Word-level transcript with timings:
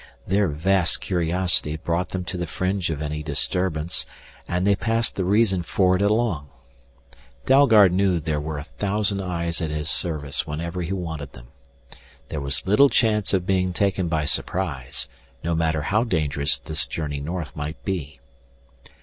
Their 0.25 0.47
vast 0.47 0.99
curiosity 0.99 1.77
brought 1.77 2.09
them 2.09 2.23
to 2.25 2.35
the 2.35 2.47
fringe 2.47 2.89
of 2.89 3.03
any 3.03 3.21
disturbance, 3.21 4.07
and 4.47 4.65
they 4.65 4.75
passed 4.75 5.15
the 5.15 5.23
reason 5.23 5.61
for 5.61 5.95
it 5.95 6.01
along. 6.01 6.49
Dalgard 7.45 7.93
knew 7.93 8.19
there 8.19 8.39
were 8.41 8.57
a 8.57 8.63
thousand 8.63 9.21
eyes 9.21 9.61
at 9.61 9.69
his 9.69 9.91
service 9.91 10.47
whenever 10.47 10.81
he 10.81 10.91
wanted 10.91 11.33
them. 11.33 11.49
There 12.29 12.41
was 12.41 12.65
little 12.65 12.89
chance 12.89 13.31
of 13.31 13.45
being 13.45 13.73
taken 13.73 14.07
by 14.07 14.25
surprise, 14.25 15.07
no 15.43 15.53
matter 15.53 15.83
how 15.83 16.03
dangerous 16.03 16.57
this 16.57 16.87
journey 16.87 17.19
north 17.19 17.55
might 17.55 17.85
be. 17.85 18.19